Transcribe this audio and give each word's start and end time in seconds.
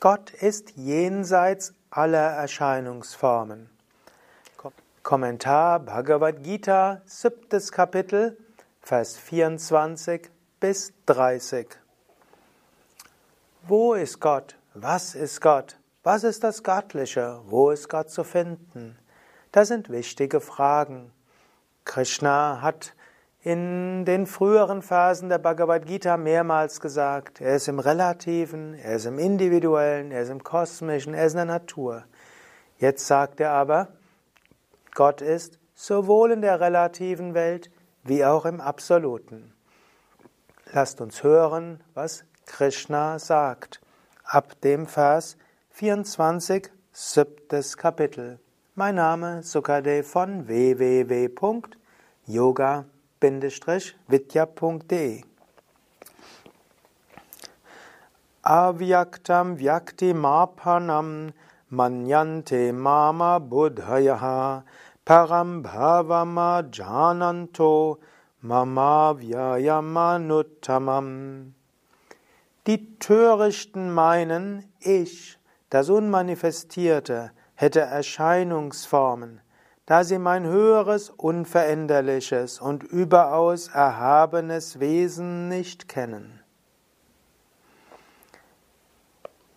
Gott 0.00 0.30
ist 0.30 0.78
jenseits 0.78 1.74
aller 1.90 2.30
Erscheinungsformen. 2.30 3.68
Kommentar 5.02 5.78
Bhagavad 5.80 6.42
Gita, 6.42 7.02
siebtes 7.04 7.70
Kapitel, 7.70 8.38
Vers 8.80 9.18
24 9.18 10.30
bis 10.58 10.94
30. 11.04 11.68
Wo 13.64 13.92
ist 13.92 14.20
Gott? 14.20 14.56
Was 14.72 15.14
ist 15.14 15.42
Gott? 15.42 15.78
Was 16.02 16.24
ist 16.24 16.44
das 16.44 16.62
Göttliche? 16.62 17.42
Wo 17.44 17.70
ist 17.70 17.90
Gott 17.90 18.08
zu 18.08 18.24
finden? 18.24 18.96
Das 19.52 19.68
sind 19.68 19.90
wichtige 19.90 20.40
Fragen. 20.40 21.12
Krishna 21.84 22.62
hat 22.62 22.94
in 23.42 24.04
den 24.04 24.26
früheren 24.26 24.82
Phasen 24.82 25.30
der 25.30 25.38
Bhagavad 25.38 25.86
Gita 25.86 26.16
mehrmals 26.16 26.80
gesagt, 26.80 27.40
er 27.40 27.56
ist 27.56 27.68
im 27.68 27.78
Relativen, 27.78 28.74
er 28.74 28.96
ist 28.96 29.06
im 29.06 29.18
Individuellen, 29.18 30.10
er 30.10 30.22
ist 30.22 30.30
im 30.30 30.44
Kosmischen, 30.44 31.14
er 31.14 31.24
ist 31.26 31.32
in 31.32 31.38
der 31.38 31.46
Natur. 31.46 32.04
Jetzt 32.78 33.06
sagt 33.06 33.40
er 33.40 33.52
aber, 33.52 33.88
Gott 34.94 35.22
ist 35.22 35.58
sowohl 35.74 36.32
in 36.32 36.42
der 36.42 36.60
relativen 36.60 37.32
Welt 37.32 37.70
wie 38.04 38.24
auch 38.24 38.44
im 38.44 38.60
Absoluten. 38.60 39.54
Lasst 40.72 41.00
uns 41.00 41.22
hören, 41.22 41.82
was 41.94 42.24
Krishna 42.44 43.18
sagt. 43.18 43.80
Ab 44.24 44.60
dem 44.60 44.86
Vers 44.86 45.36
24, 45.70 46.70
siebtes 46.92 47.76
Kapitel. 47.76 48.38
Mein 48.74 48.96
Name 48.96 49.42
Sukadev 49.42 50.08
von 50.08 50.46
www.yoga-vidya.de 53.20 55.24
Avyaktam 58.44 59.56
Vyakti 59.58 60.14
Mapanam 60.14 61.32
Manyante 61.70 62.72
Mama 62.72 63.38
Buddhayaha 63.38 64.62
Param 65.04 65.62
Bhavama 65.62 66.62
Jananto 66.70 67.98
Mama 68.42 69.14
Vyayamanutamam 69.14 71.52
Die 72.66 72.98
Törichten 72.98 73.92
meinen, 73.92 74.64
ich, 74.80 75.38
das 75.68 75.90
Unmanifestierte, 75.90 77.32
hätte 77.54 77.80
Erscheinungsformen, 77.80 79.42
da 79.90 80.04
sie 80.04 80.20
mein 80.20 80.44
höheres, 80.44 81.10
unveränderliches 81.10 82.60
und 82.60 82.84
überaus 82.84 83.66
erhabenes 83.66 84.78
Wesen 84.78 85.48
nicht 85.48 85.88
kennen. 85.88 86.44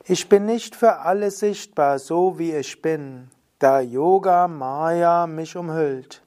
Ich 0.05 0.29
bin 0.29 0.47
nicht 0.47 0.75
für 0.75 1.01
alle 1.01 1.29
sichtbar, 1.29 1.99
so 1.99 2.39
wie 2.39 2.51
ich 2.51 2.81
bin, 2.81 3.29
da 3.59 3.79
Yoga 3.79 4.47
Maya 4.47 5.27
mich 5.27 5.55
umhüllt. 5.55 6.23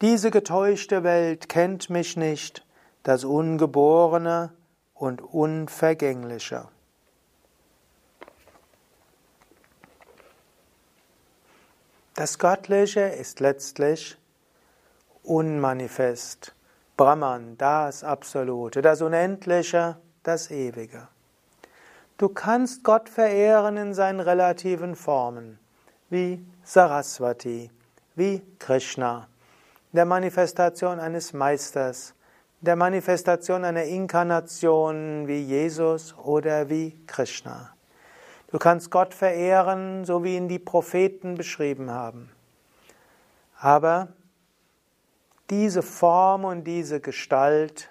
Diese 0.00 0.32
getäuschte 0.32 1.04
Welt 1.04 1.48
kennt 1.48 1.88
mich 1.88 2.16
nicht, 2.16 2.66
das 3.04 3.22
Ungeborene 3.22 4.50
und 4.92 5.22
Unvergängliche. 5.22 6.66
Das 12.20 12.38
Göttliche 12.38 13.00
ist 13.00 13.40
letztlich 13.40 14.18
unmanifest. 15.22 16.54
Brahman, 16.94 17.56
das 17.56 18.04
Absolute, 18.04 18.82
das 18.82 19.00
Unendliche, 19.00 19.96
das 20.22 20.50
Ewige. 20.50 21.08
Du 22.18 22.28
kannst 22.28 22.84
Gott 22.84 23.08
verehren 23.08 23.78
in 23.78 23.94
seinen 23.94 24.20
relativen 24.20 24.96
Formen, 24.96 25.58
wie 26.10 26.44
Saraswati, 26.62 27.70
wie 28.16 28.42
Krishna, 28.58 29.26
der 29.92 30.04
Manifestation 30.04 31.00
eines 31.00 31.32
Meisters, 31.32 32.12
der 32.60 32.76
Manifestation 32.76 33.64
einer 33.64 33.84
Inkarnation 33.84 35.26
wie 35.26 35.40
Jesus 35.40 36.14
oder 36.18 36.68
wie 36.68 37.00
Krishna. 37.06 37.74
Du 38.50 38.58
kannst 38.58 38.90
Gott 38.90 39.14
verehren, 39.14 40.04
so 40.04 40.24
wie 40.24 40.36
ihn 40.36 40.48
die 40.48 40.58
Propheten 40.58 41.36
beschrieben 41.36 41.90
haben. 41.90 42.30
Aber 43.58 44.08
diese 45.50 45.82
Form 45.82 46.44
und 46.44 46.64
diese 46.64 47.00
Gestalt 47.00 47.90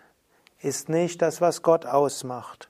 ist 0.61 0.89
nicht 0.89 1.21
das, 1.21 1.39
was 1.39 1.61
Gott 1.61 1.85
ausmacht. 1.85 2.69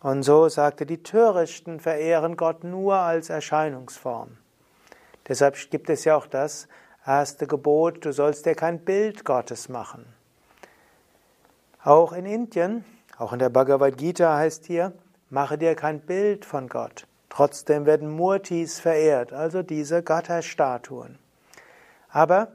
Und 0.00 0.22
so 0.22 0.48
sagte, 0.48 0.86
die 0.86 1.02
Törichten 1.02 1.80
verehren 1.80 2.36
Gott 2.36 2.62
nur 2.62 2.96
als 2.96 3.30
Erscheinungsform. 3.30 4.36
Deshalb 5.26 5.56
gibt 5.70 5.88
es 5.88 6.04
ja 6.04 6.16
auch 6.16 6.26
das 6.26 6.68
erste 7.06 7.46
Gebot, 7.46 8.04
du 8.04 8.12
sollst 8.12 8.46
dir 8.46 8.54
kein 8.54 8.84
Bild 8.84 9.24
Gottes 9.24 9.68
machen. 9.68 10.04
Auch 11.82 12.12
in 12.12 12.26
Indien, 12.26 12.84
auch 13.18 13.32
in 13.32 13.38
der 13.38 13.48
Bhagavad 13.48 13.96
Gita 13.96 14.36
heißt 14.36 14.66
hier, 14.66 14.92
mache 15.30 15.58
dir 15.58 15.74
kein 15.74 16.00
Bild 16.00 16.44
von 16.44 16.68
Gott. 16.68 17.06
Trotzdem 17.34 17.84
werden 17.84 18.10
Murtis 18.10 18.78
verehrt, 18.78 19.32
also 19.32 19.64
diese 19.64 20.04
Götterstatuen. 20.04 21.18
Aber 22.08 22.52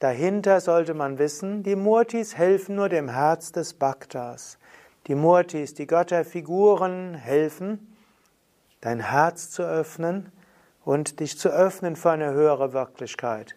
dahinter 0.00 0.60
sollte 0.60 0.92
man 0.92 1.16
wissen, 1.18 1.62
die 1.62 1.76
Murtis 1.76 2.36
helfen 2.36 2.76
nur 2.76 2.90
dem 2.90 3.08
Herz 3.08 3.52
des 3.52 3.72
Bhaktas. 3.72 4.58
Die 5.06 5.14
Murtis, 5.14 5.72
die 5.72 5.86
Götterfiguren 5.86 7.14
helfen, 7.14 7.96
dein 8.82 9.00
Herz 9.00 9.50
zu 9.50 9.62
öffnen 9.62 10.30
und 10.84 11.20
dich 11.20 11.38
zu 11.38 11.48
öffnen 11.48 11.96
für 11.96 12.10
eine 12.10 12.32
höhere 12.32 12.74
Wirklichkeit. 12.74 13.56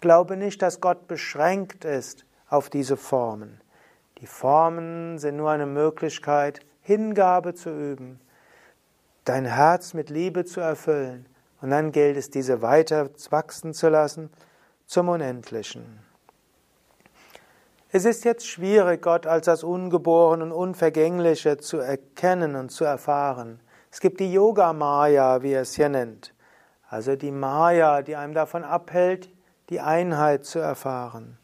Glaube 0.00 0.36
nicht, 0.36 0.62
dass 0.62 0.80
Gott 0.80 1.08
beschränkt 1.08 1.84
ist 1.84 2.26
auf 2.48 2.70
diese 2.70 2.96
Formen. 2.96 3.60
Die 4.18 4.28
Formen 4.28 5.18
sind 5.18 5.36
nur 5.36 5.50
eine 5.50 5.66
Möglichkeit, 5.66 6.60
Hingabe 6.80 7.54
zu 7.54 7.70
üben, 7.70 8.20
dein 9.24 9.44
Herz 9.44 9.94
mit 9.94 10.10
Liebe 10.10 10.44
zu 10.44 10.60
erfüllen. 10.60 11.26
Und 11.60 11.70
dann 11.70 11.92
gilt 11.92 12.16
es, 12.16 12.30
diese 12.30 12.60
weiter 12.60 13.10
wachsen 13.30 13.72
zu 13.72 13.88
lassen 13.88 14.30
zum 14.86 15.08
Unendlichen. 15.08 16.00
Es 17.92 18.04
ist 18.04 18.24
jetzt 18.24 18.48
schwierig, 18.48 19.02
Gott 19.02 19.26
als 19.26 19.46
das 19.46 19.62
Ungeborene 19.62 20.44
und 20.44 20.52
Unvergängliche 20.52 21.58
zu 21.58 21.76
erkennen 21.78 22.56
und 22.56 22.70
zu 22.70 22.84
erfahren. 22.84 23.60
Es 23.90 24.00
gibt 24.00 24.18
die 24.18 24.32
Yoga 24.32 24.72
Maya, 24.72 25.42
wie 25.42 25.52
er 25.52 25.62
es 25.62 25.74
hier 25.74 25.90
nennt. 25.90 26.34
Also 26.88 27.16
die 27.16 27.30
Maya, 27.30 28.02
die 28.02 28.16
einem 28.16 28.32
davon 28.32 28.64
abhält, 28.64 29.28
die 29.68 29.80
Einheit 29.80 30.46
zu 30.46 30.58
erfahren. 30.58 31.38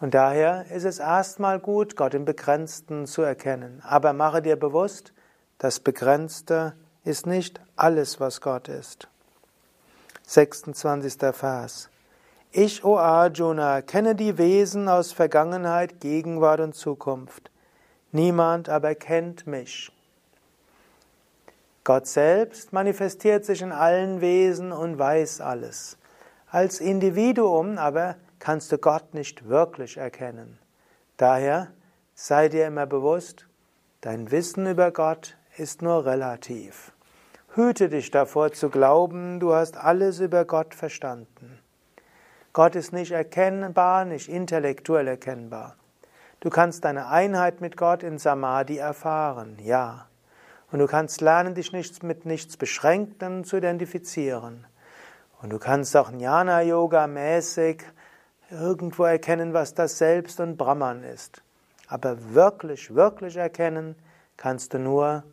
Und 0.00 0.14
daher 0.14 0.66
ist 0.70 0.84
es 0.84 0.98
erstmal 0.98 1.58
gut, 1.58 1.96
Gott 1.96 2.12
im 2.12 2.24
Begrenzten 2.24 3.06
zu 3.06 3.22
erkennen. 3.22 3.82
Aber 3.86 4.12
mache 4.12 4.42
dir 4.42 4.56
bewusst, 4.56 5.14
das 5.62 5.78
Begrenzte 5.78 6.74
ist 7.04 7.24
nicht 7.24 7.60
alles, 7.76 8.18
was 8.18 8.40
Gott 8.40 8.66
ist. 8.66 9.06
26. 10.24 11.14
Vers. 11.32 11.88
Ich, 12.50 12.84
O 12.84 12.98
Arjuna, 12.98 13.80
kenne 13.80 14.16
die 14.16 14.38
Wesen 14.38 14.88
aus 14.88 15.12
Vergangenheit, 15.12 16.00
Gegenwart 16.00 16.58
und 16.58 16.74
Zukunft. 16.74 17.52
Niemand 18.10 18.68
aber 18.68 18.96
kennt 18.96 19.46
mich. 19.46 19.92
Gott 21.84 22.08
selbst 22.08 22.72
manifestiert 22.72 23.44
sich 23.44 23.62
in 23.62 23.70
allen 23.70 24.20
Wesen 24.20 24.72
und 24.72 24.98
weiß 24.98 25.40
alles. 25.40 25.96
Als 26.50 26.80
Individuum 26.80 27.78
aber 27.78 28.16
kannst 28.40 28.72
du 28.72 28.78
Gott 28.78 29.14
nicht 29.14 29.48
wirklich 29.48 29.96
erkennen. 29.96 30.58
Daher 31.18 31.68
sei 32.16 32.48
dir 32.48 32.66
immer 32.66 32.86
bewusst, 32.86 33.46
dein 34.00 34.32
Wissen 34.32 34.66
über 34.66 34.90
Gott 34.90 35.36
ist 35.56 35.82
nur 35.82 36.06
relativ. 36.06 36.92
Hüte 37.54 37.88
dich 37.88 38.10
davor 38.10 38.52
zu 38.52 38.70
glauben, 38.70 39.38
du 39.38 39.54
hast 39.54 39.76
alles 39.76 40.20
über 40.20 40.44
Gott 40.46 40.74
verstanden. 40.74 41.58
Gott 42.54 42.74
ist 42.76 42.92
nicht 42.92 43.12
erkennbar, 43.12 44.04
nicht 44.04 44.28
intellektuell 44.28 45.08
erkennbar. 45.08 45.76
Du 46.40 46.50
kannst 46.50 46.84
deine 46.84 47.08
Einheit 47.08 47.60
mit 47.60 47.76
Gott 47.76 48.02
in 48.02 48.18
Samadhi 48.18 48.78
erfahren, 48.78 49.58
ja. 49.62 50.06
Und 50.70 50.78
du 50.78 50.86
kannst 50.86 51.20
lernen, 51.20 51.54
dich 51.54 51.72
nicht 51.72 52.02
mit 52.02 52.24
nichts 52.24 52.56
Beschränktem 52.56 53.44
zu 53.44 53.58
identifizieren. 53.58 54.66
Und 55.42 55.50
du 55.50 55.58
kannst 55.58 55.94
auch 55.96 56.10
Jnana-Yoga 56.10 57.06
mäßig 57.06 57.82
irgendwo 58.50 59.04
erkennen, 59.04 59.52
was 59.52 59.74
das 59.74 59.98
Selbst 59.98 60.40
und 60.40 60.56
Brahman 60.56 61.04
ist. 61.04 61.42
Aber 61.88 62.34
wirklich, 62.34 62.94
wirklich 62.94 63.36
erkennen 63.36 63.94
kannst 64.36 64.72
du 64.72 64.78
nur 64.78 65.24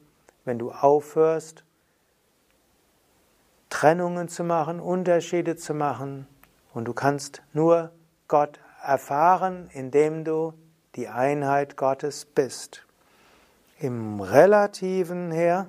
wenn 0.50 0.58
du 0.58 0.72
aufhörst, 0.72 1.64
Trennungen 3.70 4.30
zu 4.30 4.44
machen, 4.44 4.80
Unterschiede 4.80 5.56
zu 5.56 5.76
machen. 5.76 6.26
Und 6.74 6.86
du 6.86 6.94
kannst 6.94 7.44
nur 7.54 7.92
Gott 8.28 8.60
erfahren, 8.84 9.70
indem 9.74 10.24
du 10.24 10.56
die 10.96 11.08
Einheit 11.08 11.78
Gottes 11.78 12.26
bist. 12.26 12.84
Im 13.78 14.22
relativen 14.22 15.30
her 15.30 15.68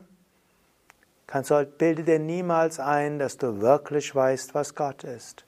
kannst, 1.27 1.53
bilde 1.77 2.03
dir 2.03 2.19
niemals 2.19 2.81
ein, 2.81 3.19
dass 3.19 3.37
du 3.37 3.61
wirklich 3.61 4.15
weißt, 4.15 4.55
was 4.55 4.75
Gott 4.75 5.05
ist. 5.05 5.45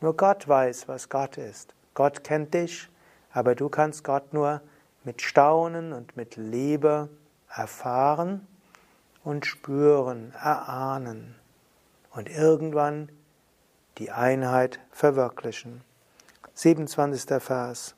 Nur 0.00 0.16
Gott 0.16 0.48
weiß, 0.48 0.88
was 0.88 1.08
Gott 1.08 1.38
ist. 1.38 1.76
Gott 1.94 2.24
kennt 2.24 2.54
dich, 2.54 2.88
aber 3.32 3.54
du 3.54 3.68
kannst 3.68 4.02
Gott 4.02 4.32
nur 4.32 4.62
mit 5.04 5.22
Staunen 5.22 5.92
und 5.92 6.16
mit 6.16 6.34
Liebe 6.34 7.08
erfahren 7.48 8.48
und 9.24 9.46
spüren, 9.46 10.32
erahnen 10.40 11.34
und 12.12 12.28
irgendwann 12.28 13.08
die 13.98 14.10
Einheit 14.10 14.80
verwirklichen. 14.90 15.82
27. 16.54 17.42
Vers. 17.42 17.96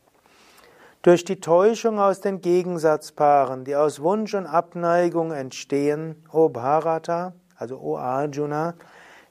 Durch 1.02 1.25
die 1.25 1.40
Täuschung 1.40 2.00
aus 2.00 2.20
den 2.20 2.40
Gegensatzpaaren, 2.40 3.64
die 3.64 3.76
aus 3.76 4.00
Wunsch 4.00 4.34
und 4.34 4.46
Abneigung 4.46 5.32
entstehen, 5.32 6.25
O 6.32 6.49
Bharata, 6.49 7.34
also 7.56 7.79
O 7.79 7.96
Arjuna, 7.96 8.75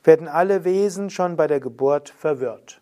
werden 0.04 0.28
alle 0.28 0.64
Wesen 0.64 1.10
schon 1.10 1.36
bei 1.36 1.48
der 1.48 1.60
Geburt 1.60 2.10
verwirrt. 2.10 2.82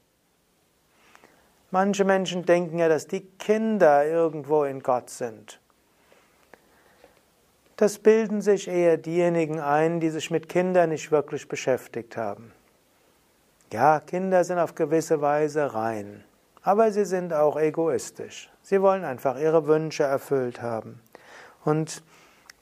Manche 1.71 2.03
Menschen 2.03 2.45
denken 2.45 2.77
ja, 2.77 2.87
dass 2.87 3.07
die 3.07 3.21
Kinder 3.21 4.05
irgendwo 4.05 4.63
in 4.63 4.81
Gott 4.81 5.09
sind. 5.09 5.59
Das 7.75 7.97
bilden 7.97 8.41
sich 8.41 8.67
eher 8.67 8.97
diejenigen 8.97 9.59
ein, 9.59 9.99
die 9.99 10.11
sich 10.11 10.29
mit 10.29 10.47
Kindern 10.47 10.89
nicht 10.89 11.11
wirklich 11.11 11.47
beschäftigt 11.47 12.17
haben. 12.17 12.51
Ja, 13.71 13.99
Kinder 13.99 14.43
sind 14.43 14.59
auf 14.59 14.75
gewisse 14.75 15.21
Weise 15.21 15.73
rein, 15.73 16.23
aber 16.61 16.91
sie 16.91 17.05
sind 17.05 17.33
auch 17.33 17.57
egoistisch. 17.57 18.51
Sie 18.61 18.79
wollen 18.81 19.03
einfach 19.03 19.39
ihre 19.39 19.65
Wünsche 19.65 20.03
erfüllt 20.03 20.61
haben. 20.61 21.01
Und 21.65 22.03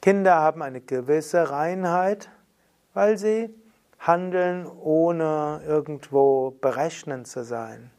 Kinder 0.02 0.36
haben 0.36 0.62
eine 0.62 0.80
gewisse 0.80 1.52
Reinheit, 1.52 2.30
weil 2.94 3.18
sie 3.18 3.54
handeln, 4.00 4.66
ohne 4.66 5.62
irgendwo 5.68 6.52
berechnend 6.62 7.28
zu 7.28 7.44
sein. 7.44 7.92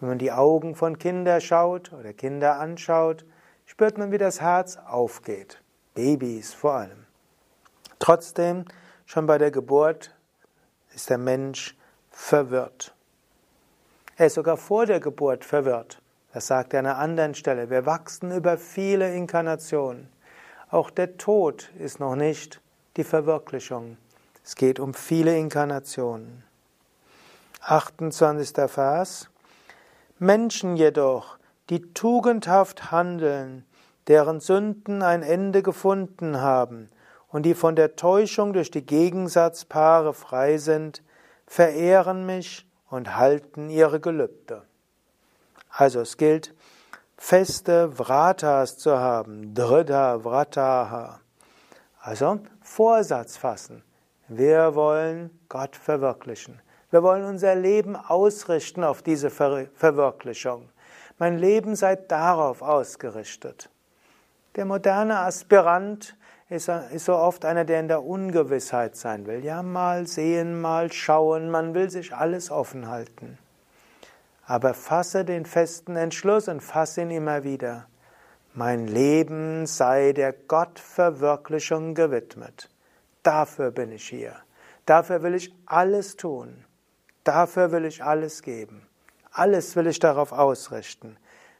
Wenn 0.00 0.08
man 0.08 0.18
die 0.18 0.32
Augen 0.32 0.74
von 0.74 0.98
Kindern 0.98 1.40
schaut 1.40 1.92
oder 1.92 2.12
Kinder 2.12 2.58
anschaut, 2.58 3.24
spürt 3.66 3.98
man, 3.98 4.10
wie 4.10 4.18
das 4.18 4.40
Herz 4.40 4.76
aufgeht. 4.76 5.62
Babys 5.94 6.54
vor 6.54 6.72
allem. 6.72 7.06
Trotzdem, 7.98 8.64
schon 9.06 9.26
bei 9.26 9.38
der 9.38 9.50
Geburt 9.50 10.14
ist 10.94 11.10
der 11.10 11.18
Mensch 11.18 11.76
verwirrt. 12.10 12.94
Er 14.16 14.26
ist 14.26 14.34
sogar 14.34 14.56
vor 14.56 14.86
der 14.86 15.00
Geburt 15.00 15.44
verwirrt. 15.44 16.00
Das 16.32 16.46
sagt 16.46 16.74
er 16.74 16.80
an 16.80 16.86
einer 16.86 16.98
anderen 16.98 17.34
Stelle. 17.34 17.70
Wir 17.70 17.86
wachsen 17.86 18.30
über 18.32 18.56
viele 18.58 19.14
Inkarnationen. 19.14 20.08
Auch 20.70 20.90
der 20.90 21.16
Tod 21.16 21.70
ist 21.78 21.98
noch 21.98 22.14
nicht 22.14 22.60
die 22.96 23.04
Verwirklichung. 23.04 23.96
Es 24.44 24.54
geht 24.54 24.78
um 24.78 24.94
viele 24.94 25.36
Inkarnationen. 25.36 26.44
28. 27.62 28.70
Vers. 28.70 29.28
Menschen 30.18 30.76
jedoch, 30.76 31.38
die 31.68 31.80
tugendhaft 31.92 32.90
handeln, 32.90 33.64
deren 34.10 34.40
Sünden 34.40 35.02
ein 35.02 35.22
Ende 35.22 35.62
gefunden 35.62 36.40
haben 36.40 36.90
und 37.28 37.44
die 37.44 37.54
von 37.54 37.76
der 37.76 37.94
Täuschung 37.94 38.52
durch 38.52 38.72
die 38.72 38.84
Gegensatzpaare 38.84 40.14
frei 40.14 40.58
sind, 40.58 41.04
verehren 41.46 42.26
mich 42.26 42.68
und 42.90 43.16
halten 43.16 43.70
ihre 43.70 44.00
Gelübde. 44.00 44.64
Also 45.70 46.00
es 46.00 46.16
gilt, 46.16 46.56
feste 47.16 47.92
Vratas 47.92 48.78
zu 48.78 48.98
haben, 48.98 49.54
Dhrida 49.54 50.24
Vrataha. 50.24 51.20
Also 52.00 52.40
Vorsatz 52.62 53.36
fassen. 53.36 53.84
Wir 54.26 54.74
wollen 54.74 55.30
Gott 55.48 55.76
verwirklichen. 55.76 56.60
Wir 56.90 57.04
wollen 57.04 57.24
unser 57.24 57.54
Leben 57.54 57.94
ausrichten 57.94 58.82
auf 58.82 59.02
diese 59.02 59.30
Ver 59.30 59.68
Verwirklichung. 59.74 60.68
Mein 61.18 61.38
Leben 61.38 61.76
sei 61.76 61.94
darauf 61.94 62.60
ausgerichtet. 62.60 63.70
Der 64.56 64.64
moderne 64.64 65.18
Aspirant 65.20 66.16
ist, 66.48 66.70
so 66.96 67.14
oft 67.14 67.44
einer, 67.44 67.64
der 67.64 67.80
in 67.80 67.88
der 67.88 68.02
Ungewissheit 68.02 68.96
sein 68.96 69.26
will. 69.26 69.44
Ja, 69.44 69.62
mal 69.62 70.06
sehen, 70.06 70.60
mal 70.60 70.92
schauen, 70.92 71.50
man 71.50 71.74
will 71.74 71.90
sich 71.90 72.14
alles 72.14 72.50
offen 72.50 72.88
halten. 72.88 73.38
Aber 74.44 74.74
fasse 74.74 75.24
den 75.24 75.46
festen 75.46 75.94
Entschluss 75.94 76.48
und 76.48 76.60
fasse 76.60 77.02
ihn 77.02 77.10
immer 77.10 77.44
wieder. 77.44 77.86
Mein 78.52 78.88
Leben 78.88 79.66
sei 79.66 80.12
der 80.12 80.32
Gottverwirklichung 80.32 81.94
gewidmet. 81.94 82.68
Dafür 83.22 83.70
bin 83.70 83.92
ich 83.92 84.08
hier. 84.08 84.34
Dafür 84.86 85.22
will 85.22 85.36
ich 85.36 85.54
alles 85.66 86.16
tun. 86.16 86.64
Dafür 87.22 87.70
will 87.70 87.84
ich 87.84 88.02
alles 88.02 88.42
geben. 88.42 88.88
Alles 89.30 89.76
will 89.76 89.86
ich 89.86 90.00
darauf 90.00 90.32
ausrichten. 90.32 91.16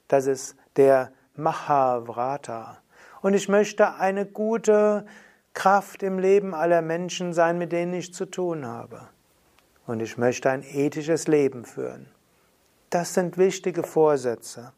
Das 0.09 0.27
ist 0.27 0.57
der 0.75 1.13
Mahavrata. 1.37 2.79
Und 3.23 3.35
ich 3.35 3.49
möchte 3.49 3.94
eine 3.94 4.27
gute 4.27 5.06
Kraft 5.53 6.03
im 6.03 6.19
Leben 6.19 6.55
aller 6.55 6.82
Menschen 6.82 7.32
sein, 7.32 7.59
mit 7.59 7.73
denen 7.73 7.94
ich 7.94 8.15
zu 8.15 8.27
tun 8.27 8.67
habe. 8.67 9.09
Und 9.87 10.00
ich 10.00 10.17
möchte 10.17 10.50
ein 10.50 10.62
ethisches 10.62 11.27
Leben 11.27 11.65
führen. 11.65 12.06
Das 12.91 13.15
sind 13.15 13.38
wichtige 13.38 13.82
Vorsätze, 13.82 14.73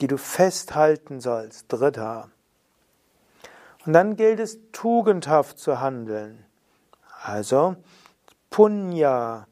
die 0.00 0.06
du 0.06 0.16
festhalten 0.16 1.20
sollst. 1.20 1.66
Dritter. 1.68 2.30
Und 3.84 3.92
dann 3.92 4.16
gilt 4.16 4.40
es, 4.40 4.58
tugendhaft 4.72 5.58
zu 5.58 5.80
handeln. 5.80 6.44
Also 7.22 7.76
Punya, 8.50 9.46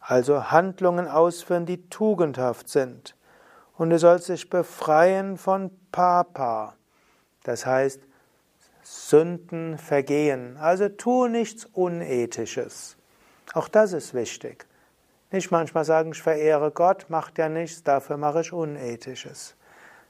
also 0.00 0.50
Handlungen 0.50 1.08
ausführen, 1.08 1.66
die 1.66 1.88
tugendhaft 1.88 2.68
sind 2.68 3.16
und 3.76 3.90
du 3.90 3.98
sollst 3.98 4.28
dich 4.28 4.48
befreien 4.48 5.36
von 5.36 5.70
Papa. 5.92 6.74
Das 7.44 7.66
heißt, 7.66 8.00
Sünden 8.82 9.78
vergehen. 9.78 10.56
Also 10.58 10.88
tu 10.88 11.26
nichts 11.26 11.64
Unethisches. 11.66 12.96
Auch 13.52 13.68
das 13.68 13.92
ist 13.92 14.14
wichtig. 14.14 14.66
Nicht 15.30 15.50
manchmal 15.50 15.84
sagen, 15.84 16.12
ich 16.12 16.22
verehre 16.22 16.70
Gott, 16.70 17.06
macht 17.08 17.38
ja 17.38 17.48
nichts, 17.48 17.82
dafür 17.82 18.16
mache 18.16 18.42
ich 18.42 18.52
Unethisches. 18.52 19.56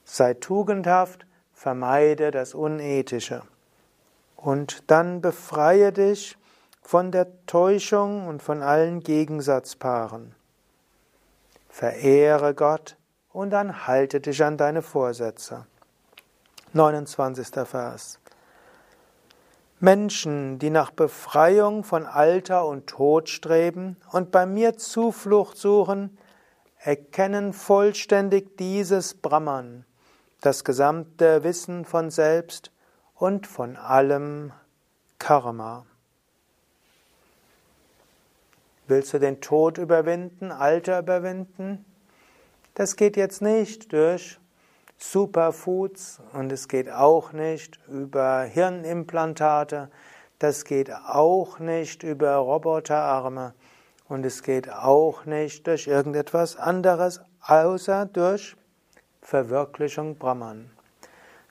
Sei 0.05 0.35
tugendhaft, 0.35 1.27
vermeide 1.55 2.31
das 2.31 2.55
Unethische. 2.55 3.43
Und 4.37 4.91
dann 4.91 5.23
befreie 5.23 5.93
dich 5.93 6.37
von 6.83 7.11
der 7.11 7.27
Täuschung 7.47 8.29
und 8.29 8.43
von 8.43 8.63
allen 8.63 9.01
Gegensatzpaaren. 9.01 10.35
Verehre 11.69 12.55
Gott, 12.55 12.97
und 13.37 13.51
dann 13.51 13.87
halte 13.87 14.23
dich 14.23 14.43
an 14.43 14.57
deine 14.57 14.81
Vorsätze. 14.81 15.67
29. 16.73 17.49
Vers. 17.67 18.19
Menschen, 19.79 20.59
die 20.59 20.71
nach 20.71 20.91
Befreiung 20.91 21.85
von 21.85 22.07
Alter 22.07 22.65
und 22.65 22.87
Tod 22.87 23.29
streben 23.29 23.99
und 24.11 24.31
bei 24.31 24.47
mir 24.47 24.79
Zuflucht 24.79 25.59
suchen, 25.59 26.17
erkennen 26.79 27.53
vollständig 27.53 28.57
dieses 28.57 29.13
Brahman, 29.13 29.85
das 30.41 30.65
gesamte 30.65 31.45
Wissen 31.45 31.85
von 31.85 32.11
selbst 32.11 32.73
und 33.15 33.47
von 33.47 33.77
allem 33.77 34.55
Karma. 35.19 35.85
Willst 38.87 39.13
du 39.13 39.19
den 39.19 39.43
Tod 39.43 39.77
überwinden, 39.77 40.51
Alter 40.51 41.01
überwinden? 41.01 41.85
Das 42.77 42.95
geht 42.97 43.17
jetzt 43.17 43.41
nicht 43.41 43.91
durch 43.95 44.39
Superfoods 44.99 46.21
und 46.35 46.53
es 46.53 46.69
geht 46.69 46.91
auch 46.91 47.33
nicht 47.33 47.81
über 47.89 48.43
Hirnimplantate, 48.43 49.91
das 50.39 50.67
geht 50.67 50.93
auch 50.93 51.59
nicht 51.59 52.03
über 52.03 52.35
Roboterarme 52.37 53.55
und 54.11 54.27
es 54.27 54.43
geht 54.43 54.71
auch 54.71 55.25
nicht 55.25 55.67
durch 55.67 55.87
irgendetwas 55.87 56.59
anderes, 56.59 57.23
außer 57.41 58.05
durch 58.05 58.55
Verwirklichung 59.23 60.19
Brahman. 60.19 60.71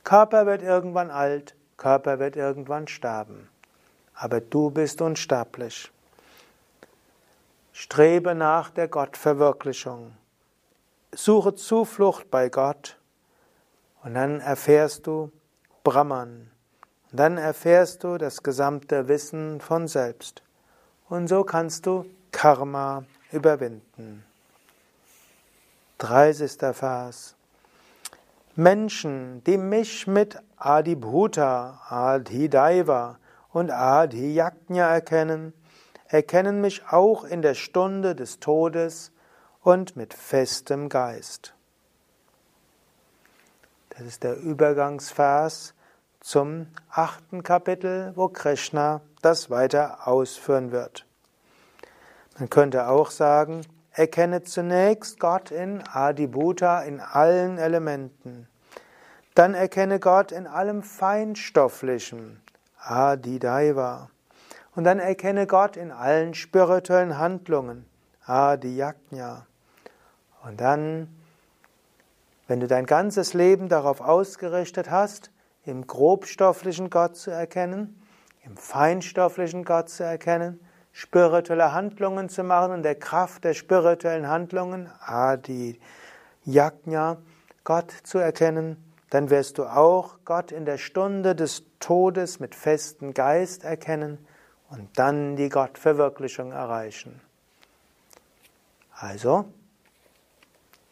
Körper 0.03 0.45
wird 0.45 0.61
irgendwann 0.61 1.09
alt, 1.09 1.55
Körper 1.77 2.19
wird 2.19 2.35
irgendwann 2.35 2.87
sterben, 2.87 3.49
aber 4.13 4.41
du 4.41 4.69
bist 4.69 5.01
unsterblich. 5.01 5.91
Strebe 7.73 8.35
nach 8.35 8.69
der 8.69 8.87
Gottverwirklichung. 8.89 10.15
Suche 11.17 11.55
Zuflucht 11.55 12.29
bei 12.29 12.49
Gott 12.49 12.97
und 14.03 14.15
dann 14.15 14.41
erfährst 14.41 15.07
du 15.07 15.31
Brahman. 15.85 16.51
Und 17.09 17.19
dann 17.19 17.37
erfährst 17.37 18.03
du 18.03 18.17
das 18.17 18.43
gesamte 18.43 19.07
Wissen 19.07 19.61
von 19.61 19.87
selbst. 19.87 20.43
Und 21.07 21.29
so 21.29 21.45
kannst 21.45 21.85
du 21.85 22.05
Karma 22.33 23.05
überwinden. 23.31 24.25
30. 25.99 26.51
Vers. 26.73 27.35
Menschen, 28.57 29.41
die 29.45 29.57
mich 29.57 30.07
mit 30.07 30.37
Adibhuta, 30.57 31.79
Adhidaiva 31.87 33.19
und 33.53 33.71
Adi 33.71 34.33
Yajna 34.33 34.89
erkennen, 34.89 35.53
erkennen 36.09 36.59
mich 36.59 36.89
auch 36.91 37.23
in 37.23 37.41
der 37.41 37.53
Stunde 37.53 38.15
des 38.15 38.41
Todes 38.41 39.13
und 39.65 39.95
mit 39.95 40.13
festem 40.13 40.89
Geist. 40.89 41.55
Das 43.89 44.01
ist 44.01 44.23
der 44.23 44.37
Übergangsvers 44.37 45.73
zum 46.19 46.67
achten 46.91 47.41
Kapitel, 47.41 48.13
wo 48.15 48.27
Krishna 48.27 49.01
das 49.23 49.49
weiter 49.49 50.07
ausführen 50.07 50.71
wird. 50.71 51.07
Man 52.37 52.51
könnte 52.51 52.89
auch 52.89 53.09
sagen, 53.09 53.61
erkenne 53.91 54.43
zunächst 54.43 55.19
Gott 55.19 55.49
in 55.49 55.81
Adibhuta 55.81 56.83
in 56.83 56.99
allen 56.99 57.57
Elementen. 57.57 58.47
Dann 59.33 59.55
erkenne 59.55 59.99
Gott 59.99 60.31
in 60.31 60.45
allem 60.45 60.83
Feinstofflichen, 60.83 62.39
Adidaiva. 62.77 64.11
Und 64.75 64.83
dann 64.83 64.99
erkenne 64.99 65.47
Gott 65.47 65.75
in 65.75 65.91
allen 65.91 66.35
spirituellen 66.35 67.17
Handlungen, 67.17 67.87
Adiyajna. 68.27 69.47
Und 70.45 70.61
dann, 70.61 71.07
wenn 72.47 72.59
du 72.59 72.67
dein 72.67 72.85
ganzes 72.85 73.33
Leben 73.33 73.67
darauf 73.67 73.99
ausgerichtet 73.99 74.91
hast, 74.91 75.31
im 75.65 75.87
grobstofflichen 75.87 76.91
Gott 76.91 77.15
zu 77.15 77.31
erkennen, 77.31 77.99
im 78.43 78.55
feinstofflichen 78.55 79.65
Gott 79.65 79.89
zu 79.89 80.03
erkennen, 80.03 80.59
spirituelle 80.91 81.73
Handlungen 81.73 82.29
zu 82.29 82.43
machen 82.43 82.73
und 82.73 82.83
der 82.83 82.93
Kraft 82.93 83.43
der 83.43 83.55
spirituellen 83.55 84.27
Handlungen, 84.27 84.91
Adi 84.99 85.79
Yajna, 86.43 87.17
Gott 87.63 87.91
zu 88.03 88.19
erkennen, 88.19 88.77
dann 89.09 89.31
wirst 89.31 89.57
du 89.57 89.65
auch 89.65 90.19
Gott 90.25 90.51
in 90.51 90.65
der 90.65 90.77
Stunde 90.77 91.33
des 91.33 91.63
Todes 91.79 92.39
mit 92.39 92.53
festem 92.53 93.15
Geist 93.15 93.63
erkennen 93.63 94.19
und 94.69 94.89
dann 94.99 95.35
die 95.35 95.49
Gottverwirklichung 95.49 96.51
erreichen. 96.51 97.19
Also, 98.93 99.45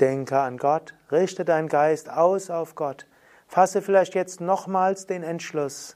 denke 0.03 0.37
an 0.37 0.57
Gott, 0.57 0.93
richte 1.13 1.45
deinen 1.45 1.69
Geist 1.69 2.09
aus 2.09 2.49
auf 2.49 2.75
Gott, 2.75 3.07
fasse 3.47 3.81
vielleicht 3.81 4.15
jetzt 4.15 4.41
nochmals 4.41 5.05
den 5.05 5.23
Entschluss, 5.23 5.95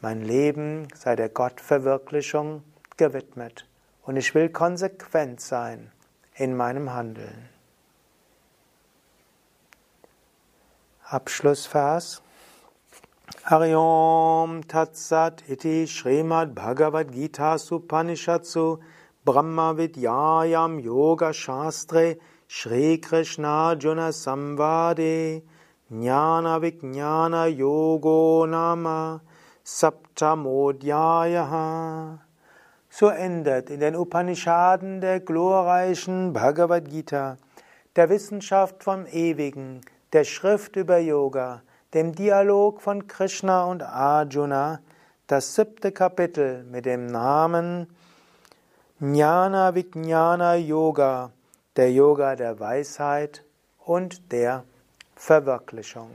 mein 0.00 0.22
Leben 0.22 0.88
sei 0.94 1.16
der 1.16 1.28
Gottverwirklichung 1.28 2.62
gewidmet 2.96 3.68
und 4.04 4.16
ich 4.16 4.34
will 4.34 4.48
konsequent 4.48 5.42
sein 5.42 5.92
in 6.34 6.56
meinem 6.56 6.94
Handeln. 6.94 7.50
Abschlussvers 11.04 12.22
Ariom 13.44 14.66
Tatsat 14.66 15.44
iti 15.46 15.86
Srimad 15.86 16.54
Bhagavad 16.54 17.12
Gita 17.12 17.58
Supanishatsu 17.58 18.78
Brahma 19.26 19.76
Vidyayam 19.76 20.78
Yoga 20.78 21.34
Shastre 21.34 22.16
Shri 22.48 22.98
Krishna 22.98 23.76
Juna 23.78 24.12
Samvade 24.12 25.42
Jnana 25.90 26.60
Vijnana 26.60 27.46
Yogo 27.48 28.46
Nama 28.48 29.20
Saptamodhyayaha 29.64 32.18
so 32.98 33.10
endet 33.10 33.68
in 33.68 33.80
den 33.80 33.94
Upanishaden 33.94 35.02
der 35.02 35.20
glorreichen 35.20 36.32
Bhagavad 36.32 36.88
Gita, 36.88 37.36
der 37.94 38.08
Wissenschaft 38.08 38.82
vom 38.82 39.04
Ewigen, 39.04 39.82
der 40.14 40.24
Schrift 40.24 40.76
über 40.76 40.96
Yoga, 40.96 41.60
dem 41.92 42.14
Dialog 42.14 42.80
von 42.80 43.06
Krishna 43.06 43.64
und 43.64 43.82
Arjuna, 43.82 44.80
das 45.26 45.54
siebte 45.54 45.92
Kapitel 45.92 46.64
mit 46.64 46.86
dem 46.86 47.04
Namen 47.04 47.86
Jnana 48.98 49.74
Vijnana 49.74 50.54
Yoga, 50.54 51.32
der 51.76 51.92
Yoga 51.92 52.36
der 52.36 52.58
Weisheit 52.58 53.44
und 53.78 54.32
der 54.32 54.64
Verwirklichung. 55.14 56.10